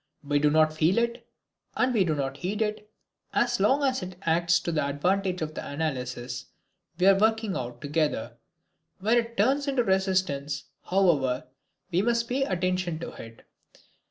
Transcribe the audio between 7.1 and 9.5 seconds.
working out together. When it